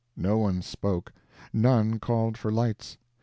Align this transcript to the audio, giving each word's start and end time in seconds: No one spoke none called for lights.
No 0.17 0.39
one 0.39 0.63
spoke 0.63 1.13
none 1.53 1.99
called 1.99 2.35
for 2.35 2.51
lights. 2.51 2.97